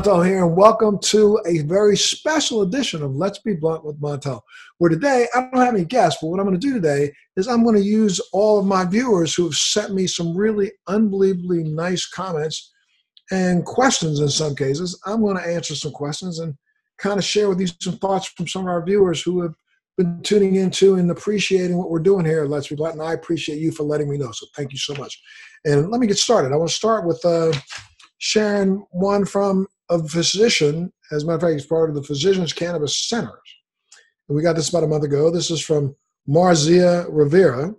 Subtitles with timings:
[0.00, 4.40] Montel here, and welcome to a very special edition of Let's Be Blunt with Montel.
[4.78, 7.46] Where today, I don't have any guests, but what I'm going to do today is
[7.46, 11.64] I'm going to use all of my viewers who have sent me some really unbelievably
[11.64, 12.72] nice comments
[13.30, 14.98] and questions in some cases.
[15.04, 16.54] I'm going to answer some questions and
[16.96, 19.52] kind of share with you some thoughts from some of our viewers who have
[19.98, 23.58] been tuning into and appreciating what we're doing here Let's Be Blunt, and I appreciate
[23.58, 24.32] you for letting me know.
[24.32, 25.20] So thank you so much.
[25.66, 26.52] And let me get started.
[26.52, 27.22] I want to start with.
[27.22, 27.52] Uh,
[28.20, 30.92] sharing one from a physician.
[31.10, 33.32] As a matter of fact, he's part of the Physicians Cannabis Centers.
[34.28, 35.30] And we got this about a month ago.
[35.30, 35.94] This is from
[36.28, 37.64] Marzia Rivera.
[37.64, 37.76] And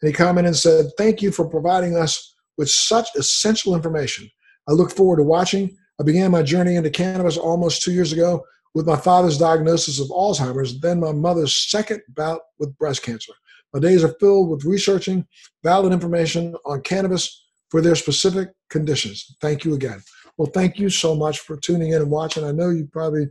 [0.00, 4.28] he commented and said, Thank you for providing us with such essential information.
[4.68, 5.76] I look forward to watching.
[6.00, 10.08] I began my journey into cannabis almost two years ago with my father's diagnosis of
[10.08, 13.32] Alzheimer's, then my mother's second bout with breast cancer.
[13.72, 15.26] My days are filled with researching
[15.62, 19.36] valid information on cannabis for their specific conditions.
[19.40, 20.02] Thank you again.
[20.36, 22.44] Well, thank you so much for tuning in and watching.
[22.44, 23.28] I know you probably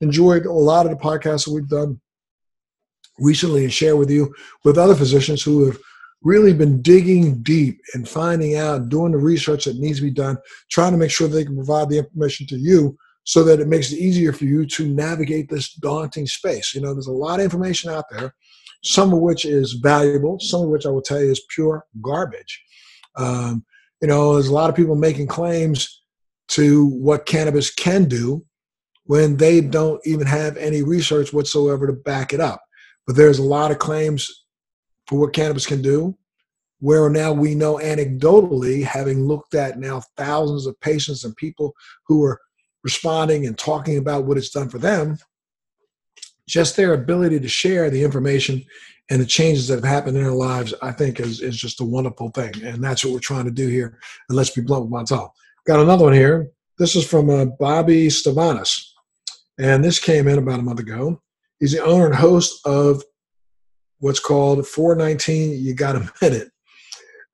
[0.00, 2.00] enjoyed a lot of the podcasts that we've done
[3.18, 5.78] recently and share with you with other physicians who have
[6.22, 10.36] really been digging deep and finding out, doing the research that needs to be done,
[10.70, 13.92] trying to make sure they can provide the information to you so that it makes
[13.92, 16.74] it easier for you to navigate this daunting space.
[16.74, 18.34] You know, there's a lot of information out there,
[18.82, 22.62] some of which is valuable, some of which I will tell you is pure garbage.
[23.16, 23.64] Um,
[24.00, 26.02] you know, there's a lot of people making claims
[26.48, 28.44] to what cannabis can do
[29.04, 32.60] when they don't even have any research whatsoever to back it up.
[33.06, 34.44] But there's a lot of claims
[35.06, 36.16] for what cannabis can do,
[36.80, 41.72] where now we know anecdotally, having looked at now thousands of patients and people
[42.06, 42.40] who are
[42.82, 45.18] responding and talking about what it's done for them,
[46.48, 48.64] just their ability to share the information
[49.10, 51.84] and the changes that have happened in their lives, I think is, is just a
[51.84, 52.52] wonderful thing.
[52.64, 53.98] And that's what we're trying to do here.
[54.28, 55.30] And let's be blunt with Montel.
[55.66, 56.52] Got another one here.
[56.78, 58.80] This is from uh, Bobby Stavanis.
[59.58, 61.20] And this came in about a month ago.
[61.58, 63.02] He's the owner and host of
[63.98, 66.50] what's called 419 You Got a Minute.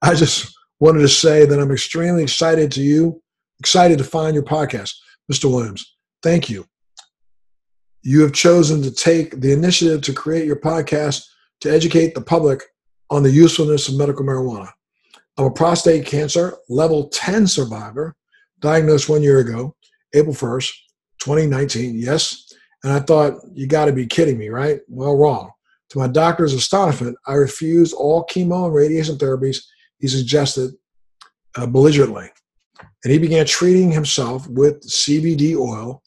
[0.00, 3.22] I just wanted to say that I'm extremely excited to you,
[3.60, 4.94] excited to find your podcast.
[5.30, 5.50] Mr.
[5.50, 6.64] Williams, thank you.
[8.00, 11.22] You have chosen to take the initiative to create your podcast
[11.60, 12.62] to educate the public
[13.10, 14.70] on the usefulness of medical marijuana.
[15.36, 18.16] I'm a prostate cancer level 10 survivor,
[18.62, 19.76] diagnosed one year ago,
[20.14, 20.70] April 1st,
[21.20, 21.98] 2019.
[21.98, 22.50] Yes.
[22.82, 24.80] And I thought, you got to be kidding me, right?
[24.88, 25.50] Well, wrong.
[25.90, 29.58] To my doctor's astonishment, I refused all chemo and radiation therapies
[29.98, 30.72] he suggested
[31.56, 32.28] uh, belligerently.
[33.04, 36.02] And he began treating himself with CBD oil,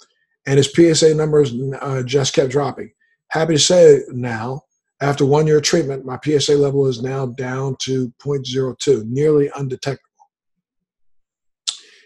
[0.46, 2.92] and his PSA numbers uh, just kept dropping.
[3.30, 4.62] Happy to say now
[5.02, 10.05] after one year of treatment, my PSA level is now down to 0.02, nearly undetectable.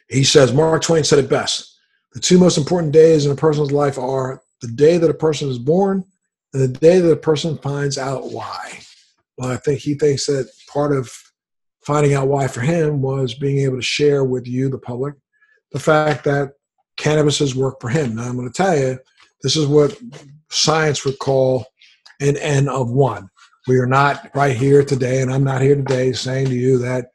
[0.09, 1.77] He says, Mark Twain said it best.
[2.13, 5.49] The two most important days in a person's life are the day that a person
[5.49, 6.03] is born
[6.53, 8.79] and the day that a person finds out why.
[9.37, 11.11] Well, I think he thinks that part of
[11.85, 15.15] finding out why for him was being able to share with you, the public,
[15.71, 16.53] the fact that
[16.97, 18.15] cannabis has worked for him.
[18.15, 18.99] Now, I'm going to tell you,
[19.41, 19.97] this is what
[20.49, 21.65] science would call
[22.19, 23.29] an N of one.
[23.67, 27.11] We are not right here today, and I'm not here today saying to you that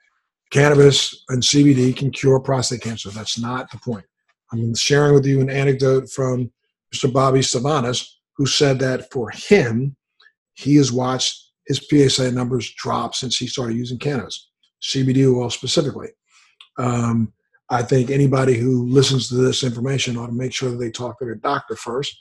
[0.51, 3.11] cannabis and CBD can cure prostate cancer.
[3.11, 4.05] That's not the point.
[4.53, 6.53] I'm sharing with you an anecdote from
[6.95, 7.13] Mr.
[7.13, 8.07] Bobby Savanas,
[8.37, 9.97] who said that for him,
[10.55, 14.51] he has watched his PSA numbers drop since he started using cannabis,
[14.83, 16.09] CBD oil specifically.
[16.79, 17.33] Um,
[17.71, 21.19] I think anybody who listens to this information ought to make sure that they talk
[21.19, 22.17] to their doctor first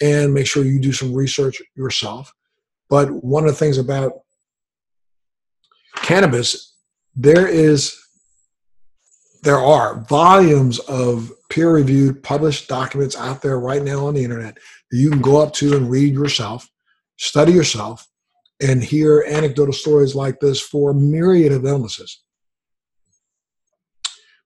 [0.00, 2.32] and make sure you do some research yourself.
[2.88, 4.12] But one of the things about
[5.96, 6.73] cannabis,
[7.16, 7.96] there is
[9.42, 14.96] there are volumes of peer-reviewed published documents out there right now on the internet that
[14.96, 16.66] you can go up to and read yourself,
[17.18, 18.06] study yourself,
[18.62, 22.22] and hear anecdotal stories like this for a myriad of illnesses.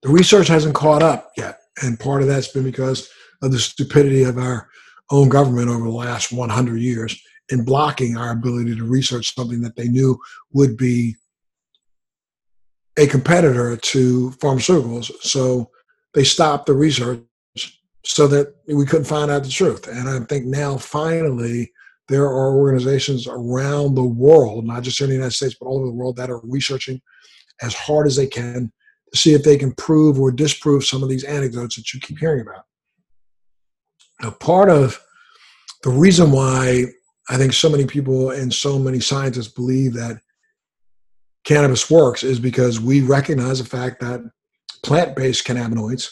[0.03, 3.09] The research hasn't caught up yet, and part of that's been because
[3.41, 4.69] of the stupidity of our
[5.11, 7.21] own government over the last 100 years
[7.51, 10.19] in blocking our ability to research something that they knew
[10.53, 11.15] would be
[12.99, 15.11] a competitor to pharmaceuticals.
[15.23, 15.71] So
[16.15, 17.23] they stopped the research
[18.05, 19.87] so that we couldn't find out the truth.
[19.87, 21.73] And I think now finally
[22.09, 25.87] there are organizations around the world, not just in the United States, but all over
[25.87, 27.01] the world that are researching
[27.63, 28.73] as hard as they can
[29.13, 32.19] to see if they can prove or disprove some of these anecdotes that you keep
[32.19, 32.65] hearing about.
[34.21, 35.01] Now, part of
[35.83, 36.87] the reason why
[37.31, 40.21] I think so many people and so many scientists believe that
[41.49, 44.21] cannabis works is because we recognize the fact that
[44.85, 46.11] plant based cannabinoids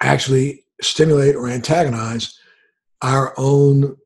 [0.00, 2.36] actually stimulate or antagonize
[3.02, 3.96] our own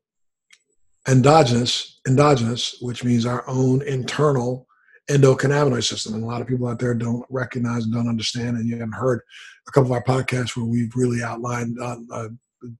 [1.07, 4.67] endogenous endogenous, which means our own internal
[5.09, 6.13] endocannabinoid system.
[6.13, 8.57] And a lot of people out there don't recognize and don't understand.
[8.57, 9.21] And you haven't heard
[9.67, 12.27] a couple of our podcasts where we've really outlined, uh, uh,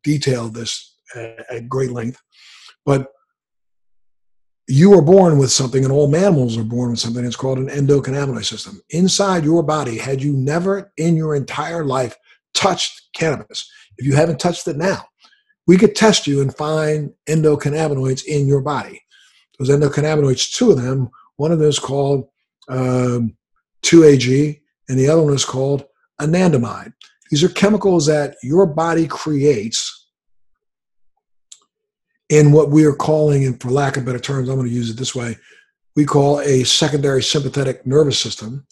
[0.03, 2.21] detailed this at, at great length.
[2.85, 3.07] But
[4.67, 7.23] you are born with something, and all mammals are born with something.
[7.23, 8.81] It's called an endocannabinoid system.
[8.89, 12.17] Inside your body, had you never in your entire life
[12.53, 15.05] touched cannabis, if you haven't touched it now,
[15.67, 19.01] we could test you and find endocannabinoids in your body.
[19.57, 22.27] Those endocannabinoids, two of them, one of them is called
[22.69, 23.35] um,
[23.83, 25.85] 2AG, and the other one is called
[26.19, 26.93] anandamide.
[27.31, 29.96] These are chemicals that your body creates
[32.29, 34.89] in what we are calling, and for lack of better terms, I'm going to use
[34.89, 35.37] it this way,
[35.95, 38.65] we call a secondary sympathetic nervous system,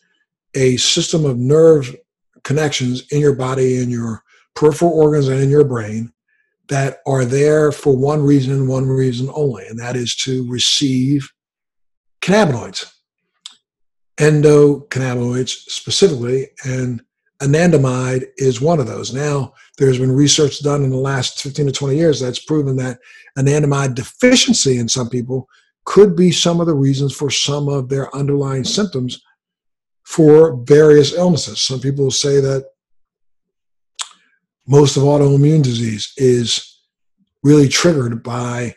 [0.56, 1.96] a system of nerve
[2.44, 4.24] connections in your body, in your
[4.56, 6.12] peripheral organs, and in your brain
[6.68, 11.30] that are there for one reason, and one reason only, and that is to receive
[12.22, 12.92] cannabinoids,
[14.18, 17.02] endocannabinoids specifically, and
[17.42, 19.14] anandamide is one of those.
[19.14, 23.00] Now, there's been research done in the last 15 to 20 years that's proven that
[23.38, 25.48] anandamide deficiency in some people
[25.86, 29.22] could be some of the reasons for some of their underlying symptoms
[30.04, 31.62] for various illnesses.
[31.62, 32.66] Some people say that
[34.68, 36.82] most of autoimmune disease is
[37.44, 38.76] really triggered by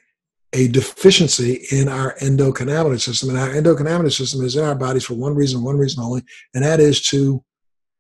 [0.53, 3.31] a deficiency in our endocannabinoid system.
[3.31, 6.23] And our endocannabinoid system is in our bodies for one reason, one reason only,
[6.55, 7.43] and that is to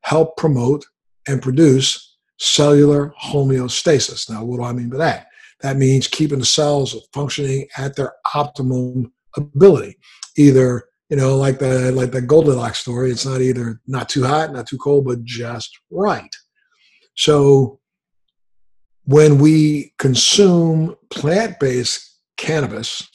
[0.03, 0.85] help promote
[1.27, 4.31] and produce cellular homeostasis.
[4.31, 5.27] Now, what do I mean by that?
[5.61, 9.97] That means keeping the cells functioning at their optimum ability.
[10.37, 14.53] Either, you know, like the like the Goldilocks story, it's not either not too hot,
[14.53, 16.35] not too cold, but just right.
[17.17, 17.81] So
[19.05, 23.09] when we consume plant-based cannabis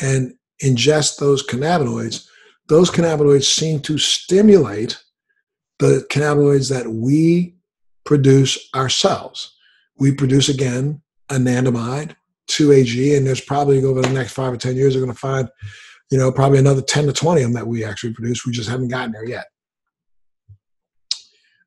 [0.00, 2.28] and ingest those cannabinoids,
[2.68, 5.02] those cannabinoids seem to stimulate
[5.78, 7.56] the cannabinoids that we
[8.04, 9.56] produce ourselves.
[9.98, 12.14] We produce again anandamide,
[12.50, 15.48] 2AG, and there's probably over the next five or 10 years, we're going to find,
[16.10, 18.44] you know, probably another 10 to 20 of them that we actually produce.
[18.44, 19.46] We just haven't gotten there yet.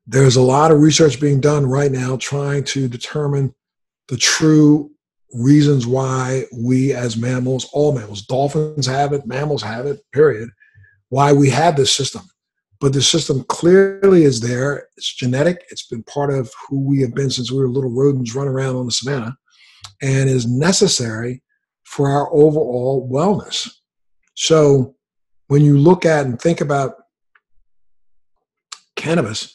[0.06, 3.54] There's a lot of research being done right now trying to determine
[4.08, 4.92] the true
[5.32, 10.48] reasons why we as mammals, all mammals, dolphins have it, mammals have it, period,
[11.08, 12.22] why we have this system.
[12.80, 14.88] But the system clearly is there.
[14.96, 15.64] It's genetic.
[15.70, 18.76] It's been part of who we have been since we were little rodents running around
[18.76, 19.36] on the savannah
[20.02, 21.42] and is necessary
[21.84, 23.70] for our overall wellness.
[24.34, 24.94] So
[25.48, 26.94] when you look at and think about
[28.96, 29.54] cannabis,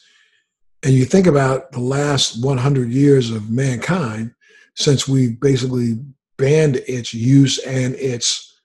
[0.82, 4.32] and you think about the last 100 years of mankind,
[4.74, 5.94] since we basically
[6.38, 8.60] banned its use and its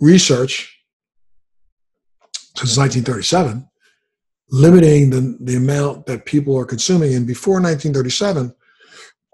[0.00, 0.76] research
[2.54, 3.68] since 1937,
[4.50, 7.14] limiting the, the amount that people are consuming.
[7.14, 8.54] And before 1937,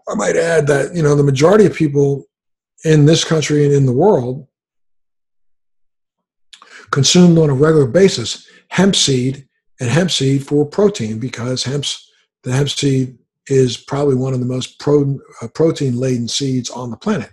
[0.09, 2.25] I might add that you know the majority of people
[2.85, 4.47] in this country and in the world
[6.91, 9.47] consumed on a regular basis hemp seed
[9.81, 11.85] and hemp seed for protein because hemp
[12.43, 16.91] the hemp seed is probably one of the most pro, uh, protein laden seeds on
[16.91, 17.31] the planet.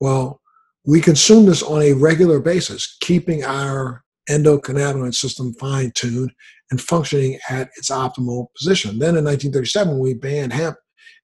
[0.00, 0.40] Well,
[0.86, 6.32] we consume this on a regular basis, keeping our endocannabinoid system fine tuned
[6.70, 8.98] and functioning at its optimal position.
[8.98, 10.76] Then in 1937, we banned hemp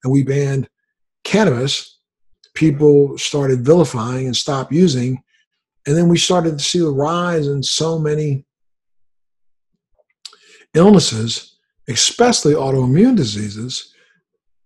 [0.04, 0.69] and we banned
[1.25, 1.99] cannabis.
[2.54, 5.23] People started vilifying and stopped using.
[5.87, 8.45] And then we started to see the rise in so many
[10.75, 13.95] illnesses, especially autoimmune diseases.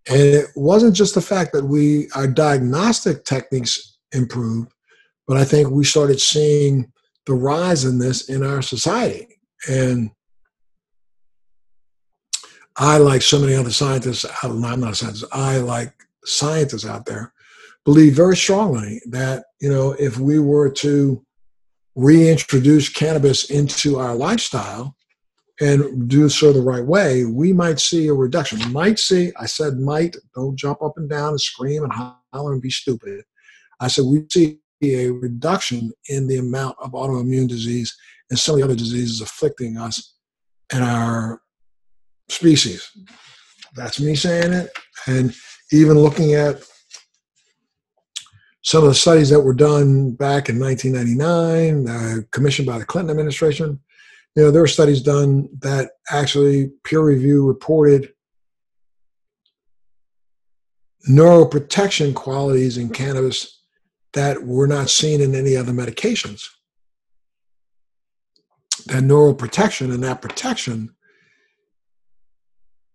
[0.09, 4.73] And it wasn't just the fact that we our diagnostic techniques improved,
[5.27, 6.93] but I think we started seeing
[7.27, 9.41] the rise in this in our society.
[9.69, 10.11] And
[12.77, 15.93] I, like so many other scientists, I'm not a scientist, I, like
[16.25, 17.33] scientists out there,
[17.85, 21.25] believe very strongly that, you know, if we were to
[21.95, 24.97] reintroduce cannabis into our lifestyle
[25.61, 28.73] and do so the right way, we might see a reduction.
[28.73, 32.61] Might see, I said might, don't jump up and down and scream and holler and
[32.61, 33.23] be stupid.
[33.79, 37.97] I said we see a reduction in the amount of autoimmune disease
[38.31, 40.15] and some of the other diseases afflicting us
[40.73, 41.41] and our
[42.29, 42.91] species.
[43.75, 44.71] That's me saying it.
[45.07, 45.35] And
[45.73, 46.63] even looking at
[48.63, 53.11] some of the studies that were done back in 1999, uh, commissioned by the Clinton
[53.11, 53.79] administration,
[54.35, 58.11] you know, there were studies done that actually peer review reported
[61.09, 63.54] neuroprotection qualities in cannabis
[64.15, 66.49] that were not seen in any other medications.
[68.87, 70.95] That neural protection and that protection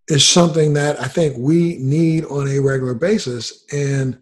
[0.08, 4.18] is something that I think we need on a regular basis and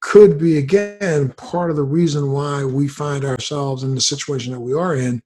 [0.00, 4.60] could be, again, part of the reason why we find ourselves in the situation that
[4.60, 5.20] we are in,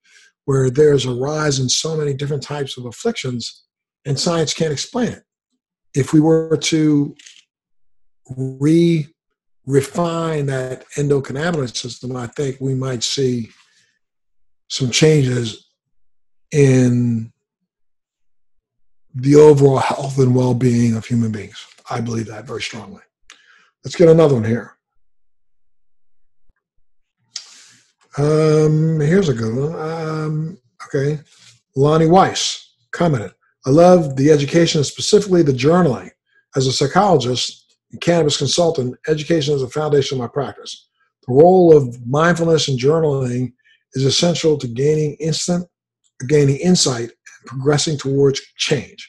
[0.46, 3.64] where there's a rise in so many different types of afflictions
[4.04, 5.22] and science can't explain it.
[5.94, 7.14] If we were to
[8.36, 9.11] re
[9.66, 13.50] refine that endocannabinoid system, I think we might see
[14.68, 15.68] some changes
[16.50, 17.32] in
[19.14, 21.66] the overall health and well being of human beings.
[21.90, 23.02] I believe that very strongly.
[23.84, 24.76] Let's get another one here.
[28.16, 29.74] Um, here's a good one.
[29.78, 31.20] Um, okay.
[31.74, 33.32] Lonnie Weiss commented
[33.64, 36.10] I love the education, specifically the journaling.
[36.56, 37.61] As a psychologist
[38.00, 40.88] cannabis consultant, education is the foundation of my practice.
[41.26, 43.52] The role of mindfulness and journaling
[43.94, 45.66] is essential to gaining instant,
[46.26, 49.08] gaining insight and progressing towards change.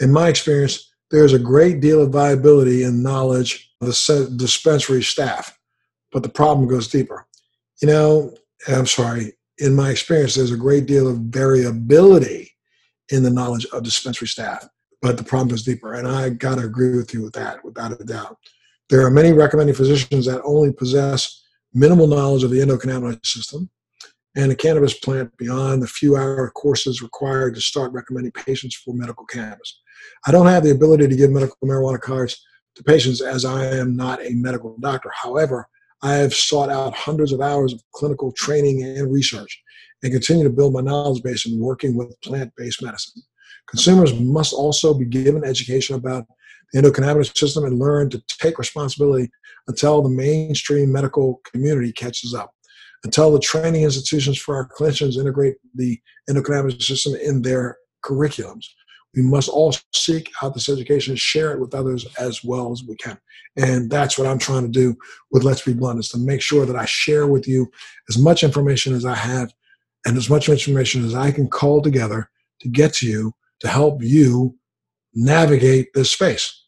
[0.00, 5.56] In my experience, there's a great deal of viability in knowledge of the dispensary staff,
[6.10, 7.26] but the problem goes deeper.
[7.80, 8.34] You know,
[8.68, 12.52] I'm sorry, in my experience, there's a great deal of variability
[13.10, 14.66] in the knowledge of dispensary staff,
[15.02, 15.94] but the problem is deeper.
[15.94, 18.38] And I got to agree with you with that, without a doubt.
[18.88, 21.42] There are many recommending physicians that only possess
[21.74, 23.68] minimal knowledge of the endocannabinoid system
[24.36, 28.94] and the cannabis plant beyond the few hour courses required to start recommending patients for
[28.94, 29.80] medical cannabis.
[30.26, 32.42] I don't have the ability to give medical marijuana cards
[32.76, 35.10] to patients as I am not a medical doctor.
[35.14, 35.68] However,
[36.02, 39.62] I have sought out hundreds of hours of clinical training and research
[40.02, 43.22] and continue to build my knowledge base in working with plant based medicine.
[43.68, 46.26] Consumers must also be given education about
[46.72, 49.30] the endocannabinoid system and learn to take responsibility
[49.68, 52.54] until the mainstream medical community catches up.
[53.04, 56.00] Until the training institutions for our clinicians integrate the
[56.30, 58.66] endocannabinoid system in their curriculums.
[59.14, 62.82] We must all seek out this education and share it with others as well as
[62.82, 63.18] we can.
[63.56, 64.96] And that's what I'm trying to do
[65.30, 67.70] with Let's Be Blunt is to make sure that I share with you
[68.08, 69.52] as much information as I have
[70.06, 74.02] and as much information as I can call together to get to you to help
[74.02, 74.56] you
[75.14, 76.66] navigate this space.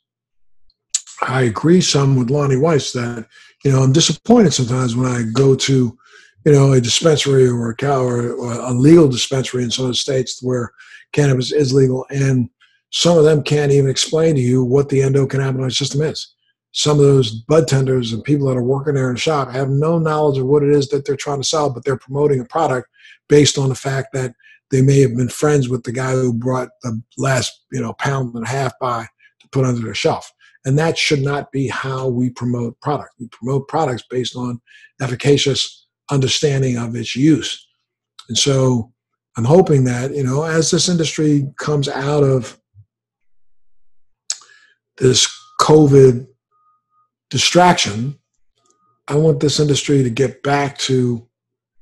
[1.23, 3.27] I agree some with Lonnie Weiss that,
[3.65, 5.99] you know, I'm disappointed sometimes when I go to,
[6.45, 9.97] you know, a dispensary or a cow or, a legal dispensary in some of the
[9.97, 10.71] states where
[11.13, 12.49] cannabis is legal and
[12.91, 16.35] some of them can't even explain to you what the endocannabinoid system is.
[16.71, 19.69] Some of those bud tenders and people that are working there in the shop have
[19.69, 22.45] no knowledge of what it is that they're trying to sell, but they're promoting a
[22.45, 22.89] product
[23.29, 24.35] based on the fact that
[24.71, 28.35] they may have been friends with the guy who brought the last you know pound
[28.35, 29.07] and a half by
[29.41, 30.31] to put under their shelf.
[30.67, 33.11] And that should not be how we promote product.
[33.21, 34.63] We promote products based on
[35.03, 37.67] efficacious understanding of its use.
[38.29, 38.95] And so
[39.37, 42.59] i'm hoping that you know as this industry comes out of
[44.99, 45.29] this
[45.61, 46.27] covid
[47.31, 48.19] distraction
[49.09, 51.27] i want this industry to get back to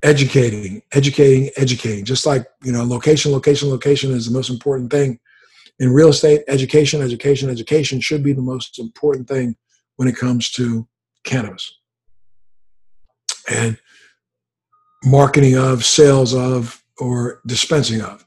[0.03, 2.05] educating, educating, educating.
[2.05, 5.19] Just like you know, location, location, location is the most important thing
[5.79, 6.43] in real estate.
[6.49, 9.57] Education, education, education should be the most important thing
[9.97, 10.87] when it comes to
[11.25, 11.73] cannabis
[13.51, 13.79] and
[15.05, 18.25] marketing of, sales of, or dispensing of.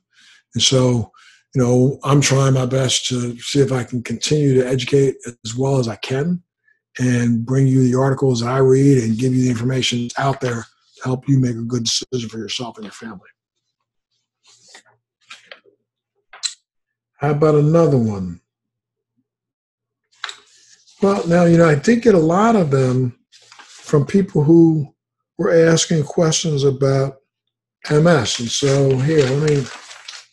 [0.53, 1.11] And so,
[1.53, 5.15] you know, I'm trying my best to see if I can continue to educate
[5.45, 6.41] as well as I can
[6.99, 10.65] and bring you the articles that I read and give you the information out there
[11.05, 13.29] help you make a good decision for yourself and your family.
[17.17, 18.41] How about another one?
[21.01, 23.17] Well, now, you know, I did get a lot of them
[23.59, 24.93] from people who
[25.37, 27.17] were asking questions about
[27.89, 28.39] MS.
[28.39, 29.65] And so here, let me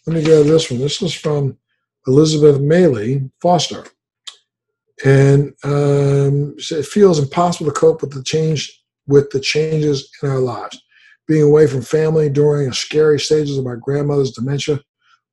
[0.06, 0.80] let me go to this one.
[0.80, 1.58] This is from
[2.06, 3.84] Elizabeth Maley Foster.
[5.04, 10.38] And um, it feels impossible to cope with the change with the changes in our
[10.38, 10.80] lives.
[11.26, 14.80] Being away from family during the scary stages of my grandmother's dementia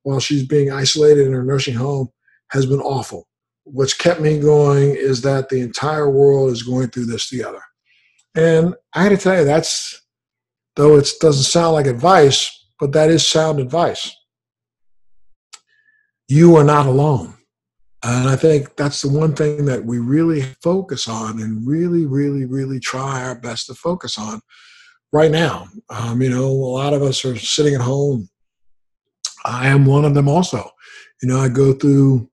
[0.03, 2.09] while she's being isolated in her nursing home
[2.51, 3.27] has been awful.
[3.63, 7.61] What's kept me going is that the entire world is going through this together.
[8.35, 10.01] And I had to tell you, that's,
[10.75, 14.15] though it doesn't sound like advice, but that is sound advice.
[16.27, 17.35] You are not alone.
[18.03, 22.45] And I think that's the one thing that we really focus on and really, really,
[22.45, 24.39] really try our best to focus on
[25.11, 25.67] right now.
[25.89, 28.29] Um, you know, a lot of us are sitting at home.
[29.43, 30.69] I am one of them also.
[31.21, 32.29] You know, I go through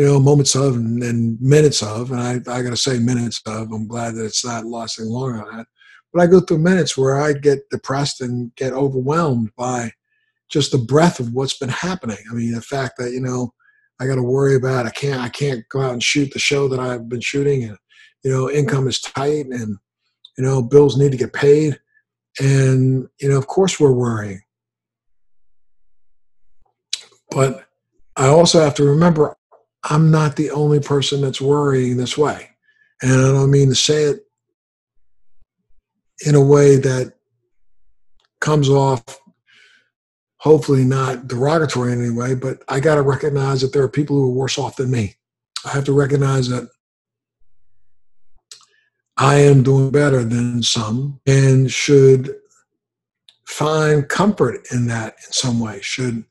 [0.00, 3.42] you know, moments of and, and minutes of, and I, I got to say minutes
[3.46, 3.70] of.
[3.70, 5.66] I'm glad that it's not lasting longer than that.
[6.10, 9.92] But I go through minutes where I get depressed and get overwhelmed by
[10.48, 12.16] just the breadth of what's been happening.
[12.30, 13.52] I mean, the fact that you know
[14.00, 16.68] I got to worry about I can't I can't go out and shoot the show
[16.68, 17.76] that I've been shooting, and
[18.24, 19.76] you know, income is tight, and
[20.38, 21.78] you know, bills need to get paid,
[22.40, 24.40] and you know, of course, we're worrying.
[27.30, 27.66] But
[28.16, 29.36] I also have to remember
[29.84, 32.50] I'm not the only person that's worrying this way.
[33.02, 34.20] And I don't mean to say it
[36.26, 37.14] in a way that
[38.40, 39.19] comes off
[40.40, 44.16] hopefully not derogatory in any way, but I got to recognize that there are people
[44.16, 45.16] who are worse off than me.
[45.66, 46.68] I have to recognize that
[49.18, 52.34] I am doing better than some and should
[53.46, 56.24] find comfort in that in some way, should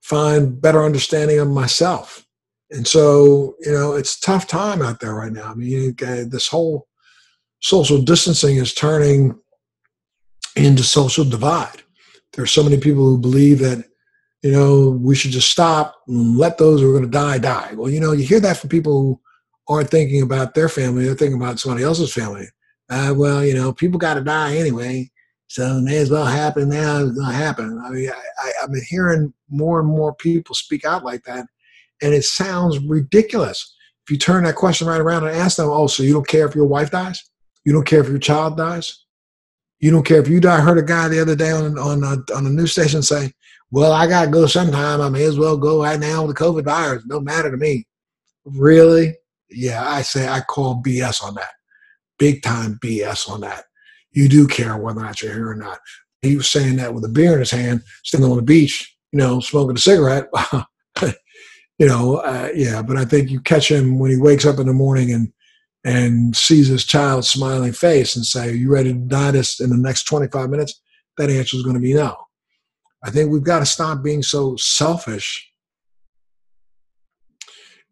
[0.00, 2.26] find better understanding of myself.
[2.70, 5.50] And so, you know, it's tough time out there right now.
[5.50, 6.86] I mean, this whole
[7.60, 9.38] social distancing is turning
[10.56, 11.82] into social divide.
[12.32, 13.84] There are so many people who believe that,
[14.42, 17.72] you know, we should just stop and let those who are going to die die.
[17.74, 19.20] Well, you know, you hear that from people who
[19.68, 22.46] aren't thinking about their family; they're thinking about somebody else's family.
[22.88, 25.10] Uh, well, you know, people got to die anyway,
[25.48, 27.04] so may as well happen now.
[27.04, 27.80] It's going to happen.
[27.84, 31.46] I mean, I, I, I've been hearing more and more people speak out like that,
[32.02, 33.76] and it sounds ridiculous.
[34.06, 36.46] If you turn that question right around and ask them, "Oh, so you don't care
[36.46, 37.22] if your wife dies?
[37.64, 38.99] You don't care if your child dies?
[39.80, 40.58] You don't care if you die.
[40.58, 43.32] I heard a guy the other day on on a, on a news station say,
[43.70, 45.00] "Well, I got to go sometime.
[45.00, 47.04] I may as well go right now with the COVID virus.
[47.04, 47.86] Don't matter to me."
[48.44, 49.16] Really?
[49.50, 51.52] Yeah, I say I call BS on that.
[52.18, 53.64] Big time BS on that.
[54.12, 55.78] You do care whether or not you're here or not.
[56.22, 59.18] He was saying that with a beer in his hand, standing on the beach, you
[59.18, 60.28] know, smoking a cigarette.
[61.78, 62.82] you know, uh, yeah.
[62.82, 65.32] But I think you catch him when he wakes up in the morning and
[65.84, 69.70] and sees his child's smiling face and say, Are you ready to die this in
[69.70, 70.80] the next 25 minutes?
[71.16, 72.16] That answer is going to be no.
[73.02, 75.50] I think we've got to stop being so selfish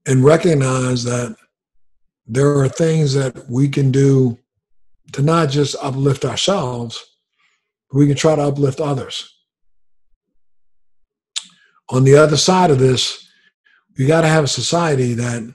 [0.07, 1.37] and recognize that
[2.27, 4.39] there are things that we can do
[5.13, 7.03] to not just uplift ourselves,
[7.91, 9.35] but we can try to uplift others.
[11.91, 13.27] On the other side of this,
[13.99, 15.55] we got to have a society that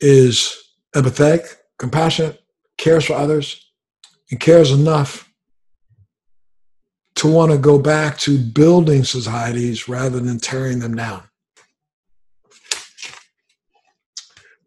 [0.00, 0.56] is
[0.94, 2.40] empathetic, compassionate,
[2.76, 3.70] cares for others,
[4.30, 5.32] and cares enough
[7.16, 11.22] to want to go back to building societies rather than tearing them down.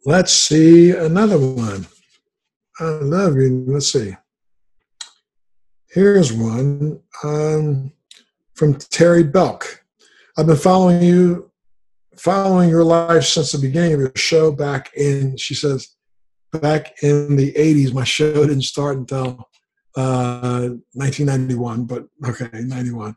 [0.05, 1.87] Let's see another one.
[2.79, 3.63] I love you.
[3.67, 4.15] Let's see.
[5.91, 7.91] Here's one um,
[8.55, 9.83] from Terry Belk.
[10.37, 11.51] I've been following you,
[12.17, 15.95] following your life since the beginning of your show back in, she says,
[16.53, 17.93] back in the 80s.
[17.93, 19.49] My show didn't start until
[19.95, 23.15] uh, 1991, but okay, 91,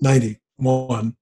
[0.00, 1.16] 91.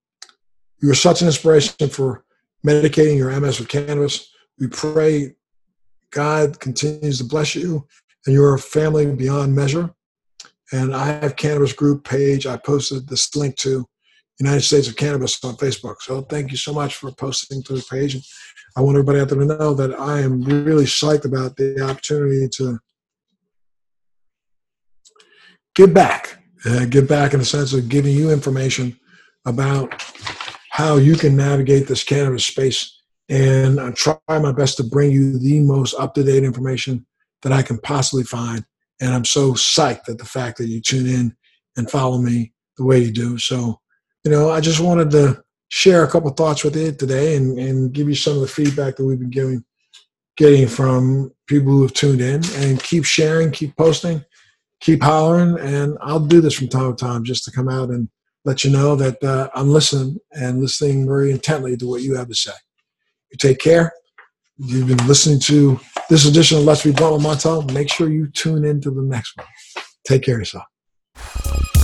[0.83, 2.25] You were such an inspiration for
[2.67, 4.31] medicating your MS with cannabis.
[4.59, 5.35] We pray
[6.11, 7.87] God continues to bless you
[8.27, 9.95] and your family beyond measure.
[10.73, 12.47] And I have Cannabis Group page.
[12.47, 13.87] I posted this link to
[14.39, 15.97] United States of Cannabis on Facebook.
[16.01, 18.27] So thank you so much for posting to the page.
[18.77, 22.49] I want everybody out there to know that I am really psyched about the opportunity
[22.57, 22.79] to
[25.75, 28.99] give back, uh, give back in the sense of giving you information
[29.47, 30.03] about
[30.71, 33.01] how you can navigate this cannabis space.
[33.31, 37.07] And I try my best to bring you the most up to date information
[37.43, 38.65] that I can possibly find.
[39.01, 41.37] And I'm so psyched at the fact that you tune in
[41.77, 43.39] and follow me the way you do.
[43.39, 43.81] So,
[44.27, 47.93] you know, I just wanted to share a couple thoughts with you today and, and
[47.93, 49.65] give you some of the feedback that we've been giving,
[50.37, 54.25] getting from people who have tuned in and keep sharing, keep posting,
[54.81, 55.57] keep hollering.
[55.61, 58.09] And I'll do this from time to time just to come out and
[58.45, 62.27] let you know that uh, I'm listening and listening very intently to what you have
[62.27, 62.53] to say.
[63.31, 63.93] You take care.
[64.57, 65.79] You've been listening to
[66.11, 67.73] this edition of Let's Be Blunt with Montel.
[67.73, 69.47] Make sure you tune in to the next one.
[70.05, 71.76] Take care of yourself.